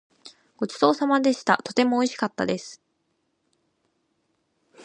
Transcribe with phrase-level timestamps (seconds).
[0.57, 1.57] ごちそうさまでした。
[1.63, 2.81] とてもおいしかったです。